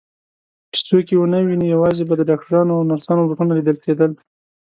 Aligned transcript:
چې 0.73 0.79
څوک 0.87 1.05
یې 1.11 1.17
ونه 1.19 1.39
ویني، 1.41 1.67
یوازې 1.75 2.03
به 2.09 2.15
د 2.17 2.21
ډاکټرانو 2.29 2.71
او 2.77 2.85
نرسانو 2.89 3.27
بوټونه 3.27 3.51
لیدل 3.55 3.77
کېدل. 3.85 4.11